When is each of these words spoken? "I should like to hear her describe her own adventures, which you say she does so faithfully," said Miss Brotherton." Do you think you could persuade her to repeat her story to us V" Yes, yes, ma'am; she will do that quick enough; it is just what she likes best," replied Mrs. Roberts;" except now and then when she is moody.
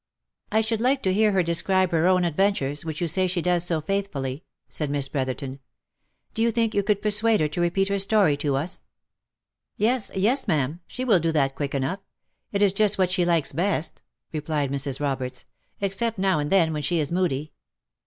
"I 0.51 0.61
should 0.61 0.81
like 0.81 1.03
to 1.03 1.13
hear 1.13 1.31
her 1.33 1.43
describe 1.43 1.91
her 1.91 2.07
own 2.07 2.23
adventures, 2.23 2.83
which 2.83 3.01
you 3.01 3.07
say 3.07 3.27
she 3.27 3.39
does 3.39 3.63
so 3.63 3.81
faithfully," 3.81 4.43
said 4.67 4.89
Miss 4.89 5.07
Brotherton." 5.07 5.59
Do 6.33 6.41
you 6.41 6.49
think 6.49 6.73
you 6.73 6.81
could 6.81 7.03
persuade 7.03 7.39
her 7.39 7.47
to 7.49 7.61
repeat 7.61 7.89
her 7.89 7.99
story 7.99 8.35
to 8.37 8.55
us 8.55 8.79
V" 8.79 8.83
Yes, 9.83 10.09
yes, 10.15 10.47
ma'am; 10.47 10.79
she 10.87 11.05
will 11.05 11.19
do 11.19 11.31
that 11.33 11.53
quick 11.53 11.75
enough; 11.75 11.99
it 12.51 12.63
is 12.63 12.73
just 12.73 12.97
what 12.97 13.11
she 13.11 13.25
likes 13.25 13.53
best," 13.53 14.01
replied 14.33 14.71
Mrs. 14.71 14.99
Roberts;" 14.99 15.45
except 15.81 16.17
now 16.17 16.39
and 16.39 16.51
then 16.51 16.73
when 16.73 16.81
she 16.81 16.99
is 16.99 17.11
moody. 17.11 17.53